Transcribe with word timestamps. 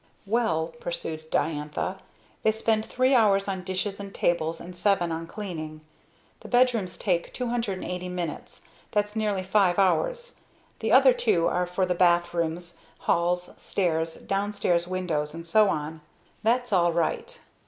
"Well," 0.25 0.73
pursued 0.79 1.29
Diantha, 1.29 1.99
"they 2.41 2.51
spend 2.53 2.87
three 2.87 3.13
hours 3.13 3.47
on 3.47 3.63
dishes 3.63 3.99
and 3.99 4.11
tables, 4.15 4.59
and 4.59 4.75
seven 4.75 5.11
on 5.11 5.27
cleaning. 5.27 5.81
The 6.39 6.47
bedrooms 6.47 6.97
take 6.97 7.31
280 7.35 8.09
minutes; 8.09 8.63
that's 8.89 9.15
nearly 9.15 9.43
five 9.43 9.77
hours. 9.77 10.37
The 10.79 10.91
other 10.91 11.13
two 11.13 11.45
are 11.45 11.67
for 11.67 11.85
the 11.85 11.93
bath 11.93 12.33
rooms, 12.33 12.79
halls, 13.01 13.53
stairs, 13.61 14.15
downstairs 14.15 14.87
windows, 14.87 15.35
and 15.35 15.47
so 15.47 15.69
on. 15.69 16.01
That's 16.41 16.73
all 16.73 16.91
right. 16.91 17.39